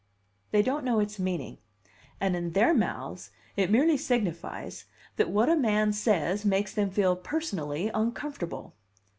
They 0.49 0.63
don't 0.63 0.83
know 0.83 0.99
its 0.99 1.19
meaning, 1.19 1.59
and 2.19 2.35
in 2.35 2.53
their 2.53 2.73
mouths 2.73 3.29
it 3.55 3.69
merely 3.69 3.97
signifies 3.97 4.85
that 5.17 5.29
what 5.29 5.47
a 5.47 5.55
man 5.55 5.93
says 5.93 6.41
snakes 6.41 6.73
them 6.73 6.89
feel 6.89 7.15
personally 7.15 7.91
uncomfortable. 7.93 8.73